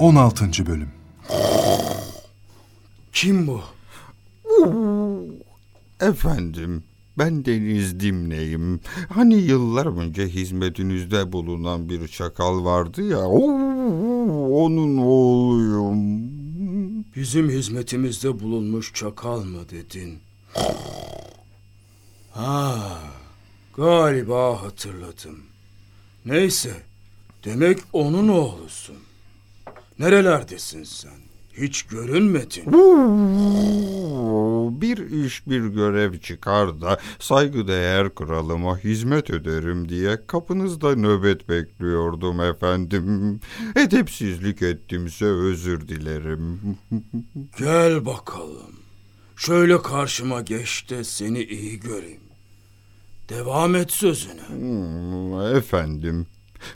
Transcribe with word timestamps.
16. 0.00 0.66
Bölüm 0.66 0.88
Kim 3.12 3.46
bu? 3.46 3.60
Efendim, 6.00 6.82
ben 7.18 7.44
Deniz 7.44 8.00
Dimne'yim. 8.00 8.80
Hani 9.08 9.34
yıllar 9.34 9.86
önce 9.86 10.26
hizmetinizde 10.28 11.32
bulunan 11.32 11.88
bir 11.88 12.08
çakal 12.08 12.64
vardı 12.64 13.08
ya, 13.08 13.18
oo, 13.18 14.64
onun 14.64 14.96
oğluyum. 14.96 16.30
Bizim 17.16 17.50
hizmetimizde 17.50 18.40
bulunmuş 18.40 18.94
çakal 18.94 19.44
mı 19.44 19.68
dedin? 19.70 20.18
Ha, 22.30 22.98
galiba 23.76 24.62
hatırladım. 24.62 25.38
Neyse, 26.26 26.82
demek 27.44 27.78
onun 27.92 28.28
oğlusun. 28.28 28.96
Nerelerdesin 29.98 30.84
sen? 30.84 31.12
Hiç 31.52 31.82
görünmedin. 31.82 32.64
Bir 34.80 35.24
iş 35.26 35.46
bir 35.46 35.60
görev 35.66 36.18
çıkar 36.18 36.80
da 36.80 36.98
saygıdeğer 37.18 38.14
kralıma 38.14 38.78
hizmet 38.78 39.30
ederim 39.30 39.88
diye 39.88 40.26
kapınızda 40.26 40.94
nöbet 40.96 41.48
bekliyordum 41.48 42.40
efendim. 42.40 43.40
Edepsizlik 43.76 44.62
ettimse 44.62 45.24
özür 45.24 45.88
dilerim. 45.88 46.60
Gel 47.58 48.06
bakalım. 48.06 48.74
Şöyle 49.36 49.82
karşıma 49.82 50.40
geç 50.40 50.90
de 50.90 51.04
seni 51.04 51.42
iyi 51.42 51.80
göreyim. 51.80 52.20
Devam 53.28 53.74
et 53.74 53.92
sözüne. 53.92 54.42
Hmm, 54.48 55.56
Efendim, 55.56 56.26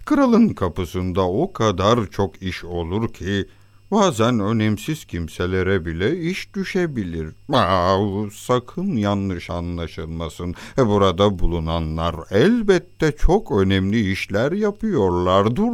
kralın 0.05 0.49
kapısında 0.49 1.29
o 1.29 1.53
kadar 1.53 2.07
çok 2.11 2.43
iş 2.43 2.65
olur 2.65 3.13
ki 3.13 3.47
bazen 3.91 4.41
önemsiz 4.41 5.05
kimselere 5.05 5.85
bile 5.85 6.19
iş 6.21 6.55
düşebilir. 6.55 7.29
Aa, 7.53 7.99
sakın 8.35 8.97
yanlış 8.97 9.51
anlaşılmasın. 9.51 10.55
E, 10.79 10.87
Burada 10.87 11.39
bulunanlar 11.39 12.15
elbette 12.31 13.13
çok 13.13 13.53
önemli 13.53 14.13
işler 14.13 14.53
yapıyorlar. 14.53 15.57
Dur. 15.57 15.65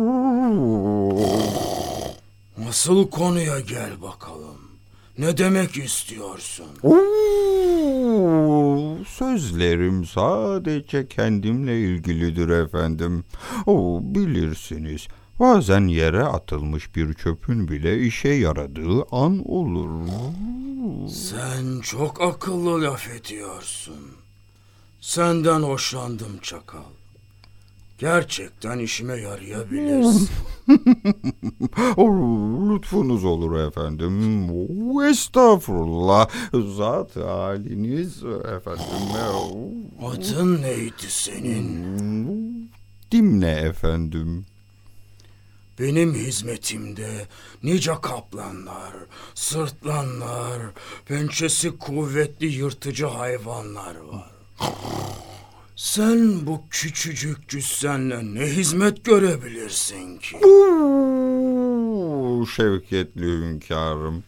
Asıl 2.69 3.09
konuya 3.11 3.61
gel 3.61 4.03
bakalım. 4.03 4.61
Ne 5.19 5.39
demek 5.39 5.77
istiyorsun? 5.77 6.67
Oo, 6.83 6.97
sözlerim 9.09 10.05
sadece 10.05 11.09
kendimle 11.09 11.81
ilgilidir 11.81 12.49
efendim. 12.49 13.25
O 13.67 14.01
bilirsiniz. 14.03 15.09
Bazen 15.41 15.87
yere 15.87 16.23
atılmış 16.25 16.97
bir 16.97 17.15
çöpün 17.15 17.69
bile 17.69 18.01
işe 18.01 18.29
yaradığı 18.29 19.03
an 19.11 19.51
olur. 19.51 20.09
Sen 21.09 21.81
çok 21.81 22.21
akıllı 22.21 22.83
laf 22.83 23.11
ediyorsun. 23.11 24.01
Senden 25.01 25.61
hoşlandım 25.61 26.39
çakal. 26.43 27.00
Gerçekten 28.01 28.79
işime 28.79 29.17
yarayabilirsin. 29.17 30.29
O, 31.97 32.07
lütfunuz 32.71 33.25
olur 33.25 33.69
efendim. 33.69 34.47
O, 34.51 35.05
Estağfurullah. 35.05 36.29
Zat 36.77 37.17
haliniz 37.17 38.23
efendim. 38.57 38.85
Adın 40.03 40.63
neydi 40.63 41.07
senin? 41.09 42.71
Dimne 43.13 43.51
efendim. 43.51 44.47
Benim 45.79 46.15
hizmetimde 46.15 47.27
nice 47.63 47.93
kaplanlar, 48.03 48.93
sırtlanlar, 49.35 50.59
pençesi 51.07 51.79
kuvvetli 51.79 52.47
yırtıcı 52.47 53.07
hayvanlar 53.07 53.97
var. 53.97 54.31
Sen 55.83 56.47
bu 56.47 56.61
küçücük 56.71 57.49
cüssenle 57.49 58.35
ne 58.35 58.47
hizmet 58.47 59.05
görebilirsin 59.05 60.19
ki? 60.19 60.37
Oo, 60.47 62.47
Şevketli 62.47 63.27
hünkârım. 63.27 64.23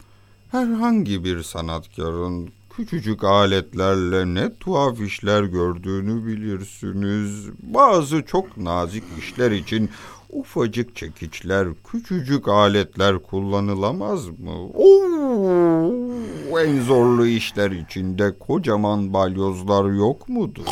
Herhangi 0.50 1.24
bir 1.24 1.42
sanatkarın 1.42 2.48
küçücük 2.76 3.24
aletlerle 3.24 4.34
ne 4.34 4.54
tuhaf 4.60 5.00
işler 5.00 5.42
gördüğünü 5.42 6.26
bilirsiniz. 6.26 7.46
Bazı 7.62 8.22
çok 8.22 8.56
nazik 8.56 9.04
işler 9.18 9.50
için 9.50 9.90
ufacık 10.30 10.96
çekiçler, 10.96 11.68
küçücük 11.90 12.48
aletler 12.48 13.22
kullanılamaz 13.22 14.28
mı? 14.28 14.66
Oo, 14.74 16.60
en 16.60 16.80
zorlu 16.80 17.26
işler 17.26 17.70
içinde 17.70 18.38
kocaman 18.38 19.12
balyozlar 19.12 19.90
yok 19.90 20.28
mudur? 20.28 20.64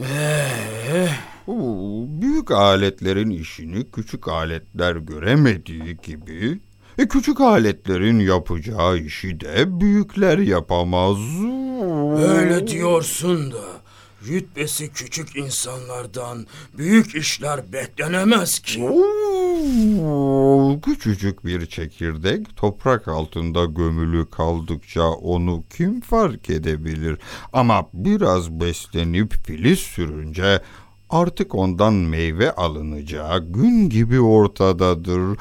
Ee, 0.00 1.08
Oo, 1.46 2.04
büyük 2.08 2.50
aletlerin 2.50 3.30
işini 3.30 3.90
küçük 3.90 4.28
aletler 4.28 4.96
göremediği 4.96 5.96
gibi 6.02 6.60
e, 6.98 7.08
küçük 7.08 7.40
aletlerin 7.40 8.18
yapacağı 8.20 8.98
işi 8.98 9.40
de 9.40 9.80
büyükler 9.80 10.38
yapamaz. 10.38 11.16
öyle 12.18 12.66
diyorsun 12.66 13.52
da 13.52 13.64
rütbesi 14.28 14.92
küçük 14.92 15.36
insanlardan 15.36 16.46
büyük 16.78 17.14
işler 17.14 17.72
beklenemez 17.72 18.58
ki. 18.58 18.82
Oo, 18.82 19.37
küçücük 20.82 21.44
bir 21.44 21.66
çekirdek 21.66 22.56
toprak 22.56 23.08
altında 23.08 23.64
gömülü 23.64 24.30
kaldıkça 24.30 25.02
onu 25.10 25.62
kim 25.76 26.00
fark 26.00 26.50
edebilir? 26.50 27.18
Ama 27.52 27.86
biraz 27.94 28.50
beslenip 28.50 29.34
filiz 29.46 29.78
sürünce 29.78 30.60
artık 31.10 31.54
ondan 31.54 31.94
meyve 31.94 32.52
alınacağı 32.52 33.52
gün 33.52 33.88
gibi 33.90 34.20
ortadadır. 34.20 35.38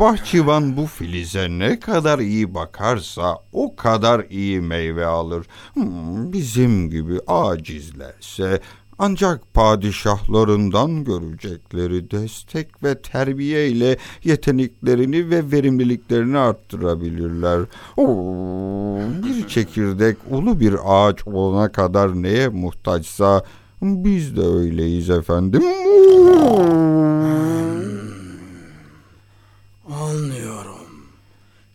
Bahçıvan 0.00 0.76
bu 0.76 0.86
filize 0.86 1.48
ne 1.48 1.80
kadar 1.80 2.18
iyi 2.18 2.54
bakarsa 2.54 3.38
o 3.52 3.76
kadar 3.76 4.26
iyi 4.30 4.60
meyve 4.60 5.06
alır. 5.06 5.46
Hmm, 5.74 6.32
Bizim 6.32 6.90
gibi 6.90 7.20
acizlerse 7.26 8.60
ancak 8.98 9.54
padişahlarından 9.54 11.04
görecekleri 11.04 12.10
destek 12.10 12.82
ve 12.82 12.98
terbiye 12.98 13.68
ile 13.68 13.96
yeteneklerini 14.24 15.30
ve 15.30 15.52
verimliliklerini 15.52 16.38
arttırabilirler. 16.38 17.60
Oo, 17.96 18.98
bir 19.24 19.48
çekirdek 19.48 20.16
ulu 20.30 20.60
bir 20.60 20.74
ağaç 20.84 21.26
olana 21.26 21.72
kadar 21.72 22.22
neye 22.22 22.48
muhtaçsa 22.48 23.44
biz 23.82 24.36
de 24.36 24.42
öyleyiz 24.42 25.10
efendim. 25.10 25.62
Anlıyorum. 25.62 27.55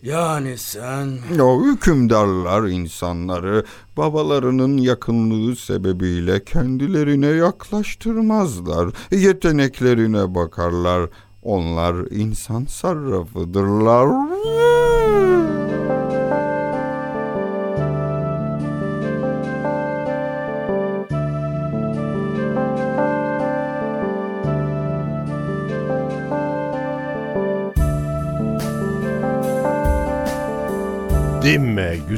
Yani 0.04 0.58
sen 0.58 1.10
O 1.42 1.66
hükümdarlar 1.66 2.68
insanları 2.68 3.66
babalarının 3.98 4.78
yakınlığı 4.78 5.56
sebebiyle 5.56 6.44
kendilerine 6.44 7.28
yaklaştırmazlar. 7.28 8.90
Yeteneklerine 9.12 10.36
bakarlar. 10.36 11.10
Onlar 11.44 12.12
insan 12.12 12.66
sarrafıdırlar. 12.66 14.10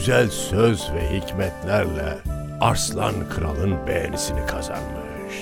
Güzel 0.03 0.29
söz 0.29 0.91
ve 0.93 1.17
hikmetlerle 1.17 2.17
Arslan 2.61 3.13
Kral'ın 3.35 3.87
beğenisini 3.87 4.45
kazanmış. 4.45 5.35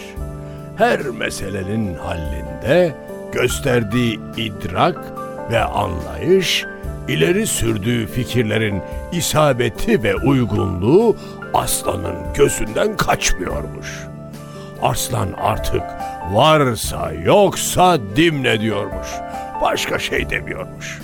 Her 0.75 0.99
meselenin 0.99 1.95
hallində 1.95 2.91
gösterdiği 3.31 4.19
idrak 4.37 4.97
ve 5.51 5.63
anlayış, 5.63 6.65
ileri 7.07 7.47
sürdüğü 7.47 8.07
fikirlerin 8.07 8.81
isabeti 9.11 10.03
ve 10.03 10.15
uygunluğu 10.15 11.15
aslanın 11.53 12.15
gözünden 12.33 12.97
kaçmıyormuş. 12.97 13.87
Arslan 14.81 15.29
artık 15.41 15.83
varsa 16.31 17.11
yoksa 17.13 17.97
dimle 18.15 18.61
diyormuş. 18.61 19.07
Başka 19.61 19.99
şey 19.99 20.29
demiyormuş. 20.29 20.99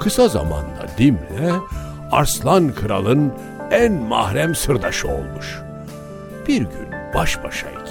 Kısa 0.00 0.28
zamanda 0.28 0.86
Dimle 0.98 1.52
Arslan 2.12 2.74
Kral'ın 2.74 3.32
en 3.70 3.92
mahrem 3.92 4.54
sırdaşı 4.54 5.08
olmuş. 5.08 5.60
Bir 6.48 6.58
gün 6.58 6.88
baş 7.14 7.44
başayken 7.44 7.81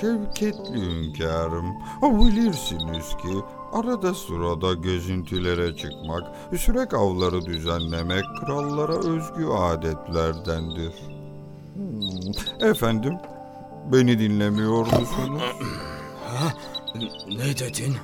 şevketli 0.00 0.80
hünkârım. 0.80 1.66
O 2.02 2.18
bilirsiniz 2.18 3.08
ki 3.08 3.34
arada 3.72 4.14
sırada 4.14 4.74
gezintülere 4.74 5.76
çıkmak, 5.76 6.22
sürek 6.58 6.94
avları 6.94 7.44
düzenlemek 7.44 8.24
krallara 8.40 8.94
özgü 8.96 9.46
adetlerdendir. 9.46 10.92
Hmm, 11.74 12.68
Efendim, 12.70 13.14
beni 13.92 14.18
dinlemiyor 14.18 14.78
musunuz? 14.86 15.42
Ne 17.28 17.58
dedin? 17.58 17.94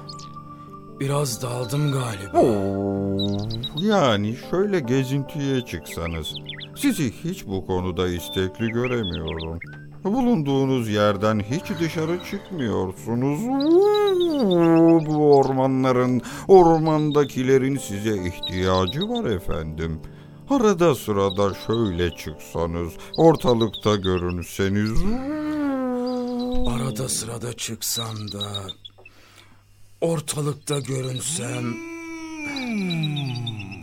Biraz 1.00 1.42
daldım 1.42 1.92
galiba. 1.92 2.38
Oo, 2.38 3.38
yani 3.80 4.36
şöyle 4.50 4.80
gezintiye 4.80 5.60
çıksanız, 5.60 6.34
sizi 6.76 7.12
hiç 7.24 7.46
bu 7.46 7.66
konuda 7.66 8.08
istekli 8.08 8.68
göremiyorum. 8.68 9.58
Bulunduğunuz 10.12 10.88
yerden 10.88 11.40
hiç 11.50 11.80
dışarı 11.80 12.24
çıkmıyorsunuz. 12.30 13.40
Bu 15.06 15.36
ormanların, 15.36 16.22
ormandakilerin 16.48 17.76
size 17.76 18.16
ihtiyacı 18.26 19.00
var 19.00 19.24
efendim. 19.24 20.00
Arada 20.50 20.94
sırada 20.94 21.54
şöyle 21.66 22.10
çıksanız, 22.10 22.92
ortalıkta 23.16 23.96
görünseniz. 23.96 25.02
Arada 26.68 27.08
sırada 27.08 27.52
çıksam 27.52 28.32
da 28.32 28.46
ortalıkta 30.00 30.78
görünsem 30.78 31.74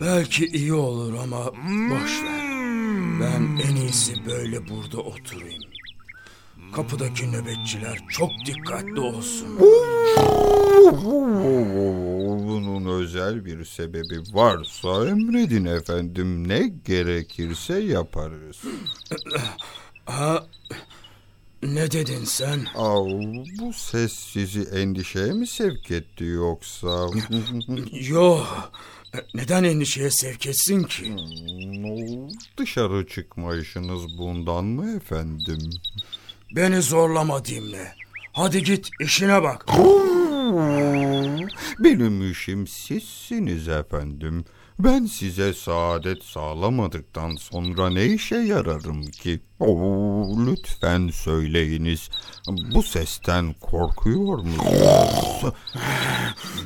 belki 0.00 0.46
iyi 0.46 0.74
olur 0.74 1.14
ama 1.22 1.46
boş 1.90 2.22
ver. 2.22 2.44
Ben 3.20 3.60
en 3.68 3.76
iyisi 3.76 4.26
böyle 4.26 4.68
burada 4.68 4.98
oturayım. 4.98 5.73
Kapıdaki 6.76 7.32
nöbetçiler 7.32 7.98
çok 8.08 8.30
dikkatli 8.46 9.00
olsun. 9.00 9.58
Bunun 12.46 13.00
özel 13.00 13.44
bir 13.44 13.64
sebebi 13.64 14.18
varsa 14.32 15.08
emredin 15.08 15.64
efendim. 15.64 16.48
Ne 16.48 16.72
gerekirse 16.84 17.78
yaparız. 17.78 18.60
Ha, 20.06 20.46
ne 21.62 21.90
dedin 21.90 22.24
sen? 22.24 22.66
Av, 22.74 23.06
bu 23.60 23.72
ses 23.72 24.12
sizi 24.12 24.60
endişeye 24.62 25.32
mi 25.32 25.46
sevk 25.46 25.90
etti 25.90 26.24
yoksa? 26.24 27.06
Yo, 27.92 28.40
neden 29.34 29.64
endişeye 29.64 30.10
sevk 30.10 30.46
etsin 30.46 30.82
ki? 30.82 31.16
Dışarı 32.58 33.06
çıkma 33.06 33.56
işiniz 33.56 34.18
bundan 34.18 34.64
mı 34.64 34.96
efendim? 34.96 35.70
Beni 36.56 36.82
zorlama 36.82 37.44
Dimle. 37.44 37.94
Hadi 38.32 38.62
git 38.62 38.90
işine 39.00 39.42
bak. 39.42 39.66
Benim 41.78 42.30
işim 42.30 42.66
sizsiniz 42.66 43.68
efendim. 43.68 44.44
Ben 44.78 45.06
size 45.06 45.54
saadet 45.54 46.22
sağlamadıktan 46.22 47.36
sonra 47.36 47.90
ne 47.90 48.06
işe 48.06 48.36
yararım 48.36 49.02
ki? 49.02 49.40
Oo, 49.60 50.46
lütfen 50.46 51.08
söyleyiniz. 51.08 52.10
Bu 52.74 52.82
sesten 52.82 53.54
korkuyor 53.60 54.38
musunuz? 54.38 55.52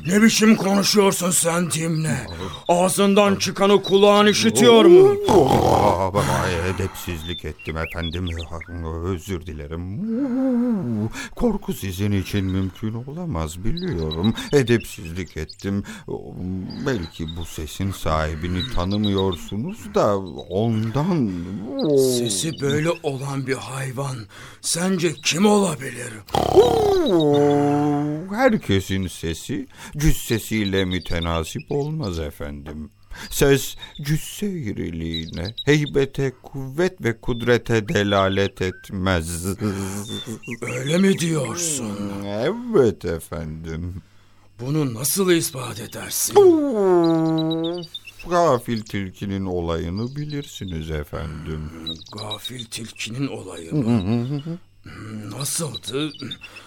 Ne 0.07 0.21
biçim 0.21 0.55
konuşuyorsun 0.55 1.31
sen 1.31 1.71
Dimle? 1.71 2.27
Ağzından 2.67 3.35
çıkanı 3.35 3.83
kulağın 3.83 4.27
işitiyor 4.27 4.85
mu? 4.85 5.15
Aa, 5.29 6.11
edepsizlik 6.75 7.45
ettim 7.45 7.77
efendim. 7.77 8.27
Özür 9.05 9.45
dilerim. 9.45 11.09
Korku 11.35 11.73
sizin 11.73 12.11
için 12.11 12.45
mümkün 12.45 12.93
olamaz 12.93 13.63
biliyorum. 13.63 14.33
Edepsizlik 14.53 15.37
ettim. 15.37 15.83
Belki 16.85 17.25
bu 17.37 17.45
sesin 17.45 17.91
sahibini 17.91 18.61
tanımıyorsunuz 18.75 19.95
da 19.95 20.17
ondan... 20.49 21.31
Sesi 22.17 22.61
böyle 22.61 22.78
olan 23.03 23.47
bir 23.47 23.53
hayvan 23.55 24.17
sence 24.61 25.13
kim 25.13 25.45
olabilir? 25.45 26.13
Herkesin 28.35 29.07
sesi 29.07 29.67
cüssesiyle 29.97 30.85
mütenasip 30.85 31.61
olmaz 31.71 32.19
efendim. 32.19 32.89
Ses 33.29 33.75
cüsse 34.01 34.49
iriliğine, 34.51 35.53
heybete, 35.65 36.33
kuvvet 36.43 37.03
ve 37.03 37.19
kudrete 37.21 37.87
delalet 37.87 38.61
etmez. 38.61 39.45
Öyle 40.61 40.97
mi 40.97 41.19
diyorsun? 41.19 41.99
Evet 42.25 43.05
efendim. 43.05 44.01
Bunu 44.59 44.93
nasıl 44.93 45.31
ispat 45.31 45.79
edersin? 45.79 46.35
Gafil 48.29 48.81
tilkinin 48.81 49.45
olayını 49.45 50.15
bilirsiniz 50.15 50.91
efendim. 50.91 51.69
Gafil 52.17 52.65
tilkinin 52.65 53.27
olayı 53.27 53.75
mı? 53.75 54.41
Nasıldı? 55.37 56.11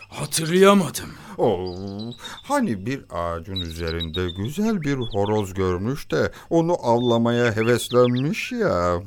Hatırlayamadım. 0.09 1.11
Oo, 1.39 2.13
hani 2.43 2.87
bir 2.87 3.05
ağacın 3.11 3.61
üzerinde 3.61 4.31
güzel 4.43 4.81
bir 4.83 4.97
horoz 4.97 5.55
görmüş 5.55 6.11
de 6.11 6.33
onu 6.51 6.77
avlamaya 6.83 7.57
heveslenmiş 7.57 8.53
ya. 8.53 9.03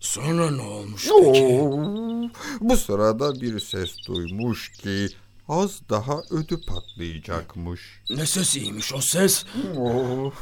Sonra 0.00 0.50
ne 0.50 0.62
olmuş 0.62 1.08
peki? 1.08 1.44
Oo, 1.44 2.30
bu 2.60 2.76
sırada 2.76 3.40
bir 3.40 3.60
ses 3.60 3.90
duymuş 4.08 4.72
ki 4.72 5.08
az 5.48 5.80
daha 5.90 6.20
ödü 6.30 6.60
patlayacakmış. 6.66 7.80
Ne 8.10 8.26
sesiymiş 8.26 8.94
o 8.94 9.00
ses? 9.00 9.44
Oo. 9.76 10.32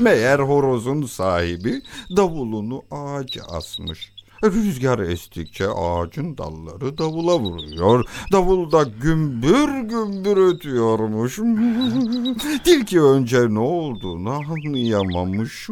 Meğer 0.00 0.38
horozun 0.38 1.02
sahibi 1.06 1.82
davulunu 2.16 2.82
ağaca 2.90 3.44
asmış. 3.44 4.12
Rüzgar 4.42 4.98
estikçe 4.98 5.68
ağacın 5.68 6.38
dalları 6.38 6.98
davula 6.98 7.38
vuruyor. 7.38 8.04
Davul 8.32 8.72
da 8.72 8.82
gümbür 9.02 9.82
gümbür 9.88 10.36
ötüyormuş. 10.36 11.36
Tilki 12.64 13.00
önce 13.00 13.54
ne 13.54 13.58
olduğunu 13.58 14.30
anlayamamış. 14.30 15.68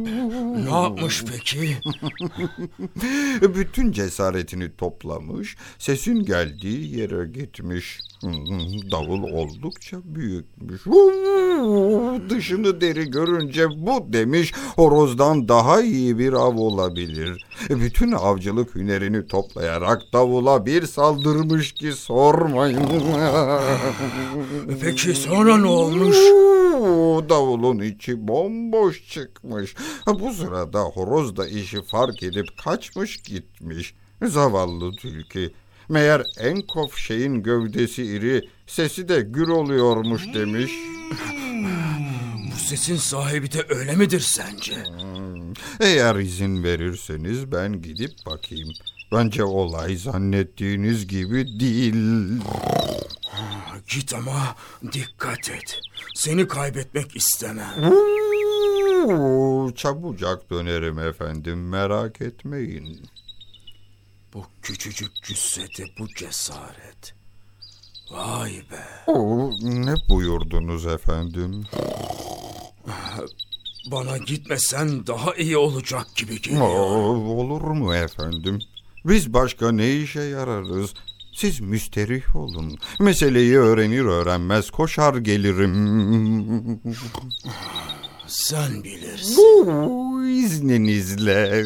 Ne 0.65 0.71
yapmış 0.71 1.25
peki? 1.25 1.77
Bütün 3.55 3.93
cesaretini 3.93 4.77
toplamış, 4.77 5.57
sesin 5.79 6.25
geldiği 6.25 6.99
yere 6.99 7.27
gitmiş. 7.27 8.01
Davul 8.91 9.23
oldukça 9.23 9.97
büyükmüş. 10.05 10.87
Dışını 12.31 12.81
deri 12.81 13.11
görünce 13.11 13.69
bu 13.69 14.13
demiş, 14.13 14.53
horozdan 14.77 15.49
daha 15.49 15.83
iyi 15.83 16.19
bir 16.19 16.33
av 16.33 16.57
olabilir. 16.57 17.47
Bütün 17.71 18.13
avcılık 18.13 18.60
hünerini 18.75 19.27
toplayarak 19.27 20.03
davula 20.13 20.67
bir 20.67 20.87
saldırmış 20.87 21.73
ki 21.73 21.93
sormayın. 21.93 22.89
Peki 24.81 25.15
sonra 25.15 25.57
ne 25.59 25.67
olmuş? 25.67 26.17
Davulun 27.29 27.79
içi 27.79 28.29
bomboş 28.29 29.09
çıkmış. 29.09 29.75
Bu 30.07 30.33
sırada 30.33 30.81
horoz 30.81 31.37
da 31.37 31.49
işi 31.49 31.83
fark 31.83 32.23
edip 32.23 32.47
kaçmış 32.65 33.17
gitmiş. 33.17 33.95
Zavallı 34.23 34.97
tilki. 34.97 35.53
Meğer 35.89 36.23
en 36.39 36.63
kof 36.63 36.97
şeyin 36.97 37.43
gövdesi 37.43 38.05
iri, 38.05 38.49
sesi 38.67 39.09
de 39.09 39.21
gür 39.21 39.49
oluyormuş 39.49 40.35
demiş. 40.35 40.73
Bu 42.53 42.59
sesin 42.59 42.97
sahibi 42.97 43.53
de 43.53 43.67
öyle 43.69 43.97
midir 43.97 44.21
sence? 44.21 44.75
Eğer 45.81 46.17
izin 46.17 46.65
verirseniz 46.65 47.53
ben 47.53 47.83
gidip 47.83 48.13
bakayım. 48.27 48.69
Bence 49.13 49.45
olay 49.45 49.97
zannettiğiniz 49.97 51.07
gibi 51.07 51.61
değil. 51.61 51.95
Git 53.89 54.15
ama 54.15 54.57
dikkat 54.93 55.51
et. 55.51 55.81
Seni 56.15 56.49
kaybetmek 56.49 57.17
istemem. 57.17 57.93
Çabucak 59.77 60.51
dönerim 60.51 60.99
efendim 60.99 61.69
merak 61.69 62.21
etmeyin. 62.21 63.03
Bu 64.35 64.45
küçücük 64.63 65.23
cüssede 65.23 65.85
bu 65.99 66.09
cesaret. 66.09 67.15
Vay 68.11 68.53
be. 68.71 69.13
Oo, 69.13 69.51
ne 69.63 69.95
buyurdunuz 70.09 70.87
efendim? 70.87 71.65
Bana 73.87 74.17
gitmesen 74.19 75.07
daha 75.07 75.35
iyi 75.35 75.57
olacak 75.57 76.07
gibi 76.17 76.43
geliyor. 76.43 76.63
Oo, 76.63 77.41
olur 77.41 77.61
mu 77.61 77.95
efendim? 77.95 78.59
Biz 79.05 79.33
başka 79.33 79.73
ne 79.73 79.97
işe 79.97 80.21
yararız? 80.21 80.95
Siz 81.33 81.61
müsterih 81.61 82.37
olun. 82.37 82.79
Meseleyi 83.01 83.59
öğrenir 83.59 84.05
öğrenmez 84.05 84.71
koşar 84.71 85.15
gelirim. 85.15 85.75
Sen 88.27 88.85
bilirsin. 88.85 89.39
Oo, 89.67 90.23
izninizle. 90.25 91.65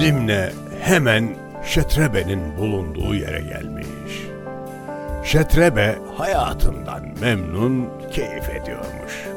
Dimne 0.00 0.50
hemen 0.82 1.28
Şetrebe'nin 1.66 2.56
bulunduğu 2.58 3.14
yere 3.14 3.40
gelmiş. 3.40 3.86
Şetrebe 5.24 5.98
hayatından 6.16 7.02
memnun, 7.20 7.88
keyif 8.12 8.50
ediyormuş. 8.50 9.29